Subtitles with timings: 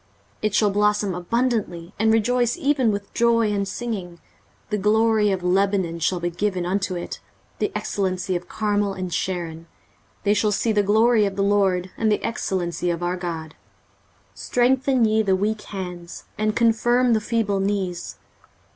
[0.39, 4.19] 23:035:002 It shall blossom abundantly, and rejoice even with joy and singing:
[4.71, 7.19] the glory of Lebanon shall be given unto it,
[7.59, 9.67] the excellency of Carmel and Sharon,
[10.23, 13.53] they shall see the glory of the LORD, and the excellency of our God.
[14.33, 18.15] 23:035:003 Strengthen ye the weak hands, and confirm the feeble knees.